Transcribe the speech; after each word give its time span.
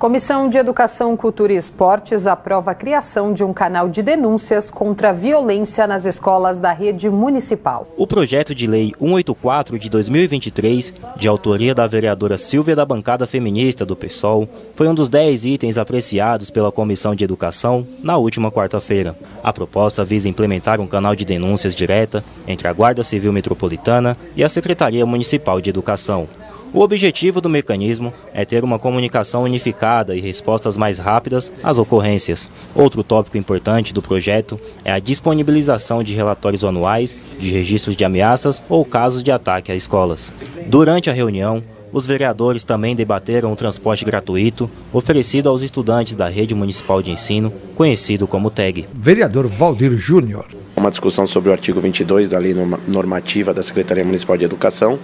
Comissão 0.00 0.48
de 0.48 0.56
Educação, 0.56 1.14
Cultura 1.14 1.52
e 1.52 1.56
Esportes 1.56 2.26
aprova 2.26 2.70
a 2.70 2.74
criação 2.74 3.34
de 3.34 3.44
um 3.44 3.52
canal 3.52 3.86
de 3.86 4.02
denúncias 4.02 4.70
contra 4.70 5.10
a 5.10 5.12
violência 5.12 5.86
nas 5.86 6.06
escolas 6.06 6.58
da 6.58 6.72
rede 6.72 7.10
municipal. 7.10 7.86
O 7.98 8.06
projeto 8.06 8.54
de 8.54 8.66
lei 8.66 8.94
184 8.98 9.78
de 9.78 9.90
2023, 9.90 10.94
de 11.18 11.28
autoria 11.28 11.74
da 11.74 11.86
vereadora 11.86 12.38
Silvia 12.38 12.74
da 12.74 12.86
bancada 12.86 13.26
feminista 13.26 13.84
do 13.84 13.94
PSOL, 13.94 14.48
foi 14.74 14.88
um 14.88 14.94
dos 14.94 15.10
10 15.10 15.44
itens 15.44 15.76
apreciados 15.76 16.50
pela 16.50 16.72
Comissão 16.72 17.14
de 17.14 17.22
Educação 17.22 17.86
na 18.02 18.16
última 18.16 18.50
quarta-feira. 18.50 19.14
A 19.44 19.52
proposta 19.52 20.02
visa 20.02 20.30
implementar 20.30 20.80
um 20.80 20.86
canal 20.86 21.14
de 21.14 21.26
denúncias 21.26 21.74
direta 21.74 22.24
entre 22.48 22.66
a 22.66 22.72
Guarda 22.72 23.04
Civil 23.04 23.34
Metropolitana 23.34 24.16
e 24.34 24.42
a 24.42 24.48
Secretaria 24.48 25.04
Municipal 25.04 25.60
de 25.60 25.68
Educação. 25.68 26.26
O 26.72 26.82
objetivo 26.82 27.40
do 27.40 27.48
mecanismo 27.48 28.14
é 28.32 28.44
ter 28.44 28.62
uma 28.62 28.78
comunicação 28.78 29.42
unificada 29.42 30.14
e 30.14 30.20
respostas 30.20 30.76
mais 30.76 30.98
rápidas 30.98 31.50
às 31.64 31.78
ocorrências. 31.78 32.48
Outro 32.76 33.02
tópico 33.02 33.36
importante 33.36 33.92
do 33.92 34.00
projeto 34.00 34.58
é 34.84 34.92
a 34.92 35.00
disponibilização 35.00 36.00
de 36.00 36.14
relatórios 36.14 36.64
anuais 36.64 37.16
de 37.40 37.50
registros 37.50 37.96
de 37.96 38.04
ameaças 38.04 38.62
ou 38.68 38.84
casos 38.84 39.22
de 39.22 39.32
ataque 39.32 39.72
a 39.72 39.74
escolas. 39.74 40.32
Durante 40.68 41.10
a 41.10 41.12
reunião, 41.12 41.60
os 41.92 42.06
vereadores 42.06 42.62
também 42.62 42.94
debateram 42.94 43.52
o 43.52 43.56
transporte 43.56 44.04
gratuito 44.04 44.70
oferecido 44.92 45.48
aos 45.48 45.62
estudantes 45.62 46.14
da 46.14 46.28
rede 46.28 46.54
municipal 46.54 47.02
de 47.02 47.10
ensino, 47.10 47.52
conhecido 47.74 48.28
como 48.28 48.48
TEG. 48.48 48.86
Vereador 48.94 49.48
Valdir 49.48 49.98
Júnior. 49.98 50.46
Uma 50.76 50.90
discussão 50.90 51.26
sobre 51.26 51.50
o 51.50 51.52
artigo 51.52 51.80
22 51.80 52.28
da 52.28 52.38
Lei 52.38 52.54
Normativa 52.86 53.52
da 53.52 53.62
Secretaria 53.62 54.04
Municipal 54.04 54.36
de 54.36 54.44
Educação, 54.44 55.00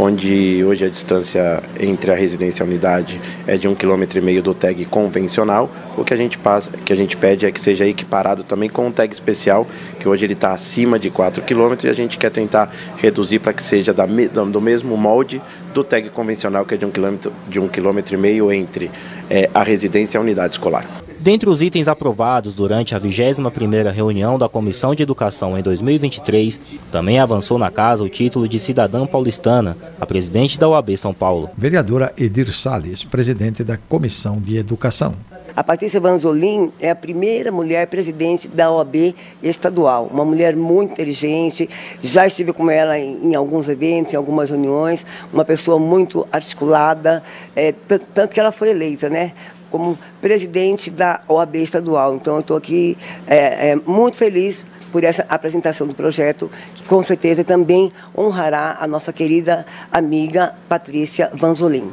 onde 0.00 0.64
hoje 0.64 0.86
a 0.86 0.88
distância 0.88 1.62
entre 1.78 2.10
a 2.10 2.14
residência 2.14 2.62
e 2.62 2.64
a 2.64 2.66
unidade 2.66 3.20
é 3.46 3.58
de 3.58 3.68
um 3.68 3.74
quilômetro 3.74 4.18
e 4.18 4.22
meio 4.22 4.42
do 4.42 4.54
tag 4.54 4.82
convencional. 4.86 5.70
O 5.96 6.04
que 6.04 6.14
a 6.14 6.16
gente 6.16 6.38
passa, 6.38 6.70
que 6.70 6.92
a 6.92 6.96
gente 6.96 7.16
pede 7.18 7.44
é 7.44 7.52
que 7.52 7.60
seja 7.60 7.86
equiparado 7.86 8.42
também 8.42 8.70
com 8.70 8.88
o 8.88 8.92
tag 8.92 9.12
especial, 9.12 9.66
que 9.98 10.08
hoje 10.08 10.24
ele 10.24 10.32
está 10.32 10.52
acima 10.52 10.98
de 10.98 11.10
4 11.10 11.42
quilômetros 11.42 11.84
e 11.84 11.88
a 11.88 11.94
gente 11.94 12.16
quer 12.16 12.30
tentar 12.30 12.74
reduzir 12.96 13.40
para 13.40 13.52
que 13.52 13.62
seja 13.62 13.92
da, 13.92 14.06
do 14.06 14.60
mesmo 14.60 14.96
molde 14.96 15.42
do 15.74 15.84
tag 15.84 16.08
convencional, 16.10 16.64
que 16.64 16.74
é 16.74 16.78
de 16.78 16.86
um 16.86 16.90
quilômetro, 16.90 17.32
de 17.48 17.60
um 17.60 17.68
quilômetro 17.68 18.14
e 18.14 18.18
meio 18.18 18.50
entre 18.50 18.90
é, 19.28 19.50
a 19.52 19.62
residência 19.62 20.16
e 20.16 20.18
a 20.18 20.22
unidade 20.22 20.54
escolar. 20.54 21.09
Dentre 21.22 21.50
os 21.50 21.60
itens 21.60 21.86
aprovados 21.86 22.54
durante 22.54 22.94
a 22.94 23.00
21ª 23.00 23.92
reunião 23.92 24.38
da 24.38 24.48
Comissão 24.48 24.94
de 24.94 25.02
Educação 25.02 25.58
em 25.58 25.62
2023, 25.62 26.58
também 26.90 27.18
avançou 27.18 27.58
na 27.58 27.70
casa 27.70 28.02
o 28.02 28.08
título 28.08 28.48
de 28.48 28.58
cidadã 28.58 29.04
paulistana, 29.04 29.76
a 30.00 30.06
presidente 30.06 30.58
da 30.58 30.66
OAB 30.66 30.96
São 30.96 31.12
Paulo. 31.12 31.50
Vereadora 31.58 32.10
Edir 32.16 32.50
Salles, 32.54 33.04
presidente 33.04 33.62
da 33.62 33.76
Comissão 33.76 34.40
de 34.40 34.56
Educação. 34.56 35.14
A 35.54 35.62
Patrícia 35.62 36.00
Vanzolin 36.00 36.72
é 36.80 36.88
a 36.88 36.96
primeira 36.96 37.52
mulher 37.52 37.86
presidente 37.88 38.48
da 38.48 38.70
OAB 38.70 39.14
estadual. 39.42 40.08
Uma 40.10 40.24
mulher 40.24 40.56
muito 40.56 40.92
inteligente, 40.92 41.68
já 42.02 42.26
estive 42.26 42.54
com 42.54 42.70
ela 42.70 42.98
em, 42.98 43.26
em 43.26 43.34
alguns 43.34 43.68
eventos, 43.68 44.14
em 44.14 44.16
algumas 44.16 44.48
reuniões, 44.48 45.04
uma 45.30 45.44
pessoa 45.44 45.78
muito 45.78 46.26
articulada, 46.32 47.22
é, 47.54 47.72
tanto 48.14 48.28
que 48.28 48.40
ela 48.40 48.52
foi 48.52 48.70
eleita, 48.70 49.10
né? 49.10 49.32
Como 49.70 49.98
presidente 50.20 50.90
da 50.90 51.20
OAB 51.28 51.56
estadual. 51.56 52.14
Então, 52.14 52.34
eu 52.34 52.40
estou 52.40 52.56
aqui 52.56 52.98
é, 53.26 53.70
é, 53.70 53.76
muito 53.76 54.16
feliz 54.16 54.64
por 54.90 55.04
essa 55.04 55.24
apresentação 55.28 55.86
do 55.86 55.94
projeto, 55.94 56.50
que 56.74 56.84
com 56.84 57.02
certeza 57.02 57.44
também 57.44 57.92
honrará 58.16 58.76
a 58.80 58.86
nossa 58.86 59.12
querida 59.12 59.64
amiga 59.92 60.54
Patrícia 60.68 61.30
Vanzolin. 61.32 61.88